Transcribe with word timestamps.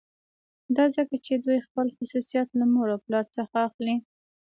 دا 0.75 0.85
ځکه 0.95 1.15
چې 1.25 1.33
دوی 1.43 1.59
خپل 1.67 1.87
خصوصیات 1.97 2.49
له 2.59 2.65
مور 2.73 2.87
او 2.93 2.99
پلار 3.05 3.25
څخه 3.37 3.55
اخلي 3.67 3.95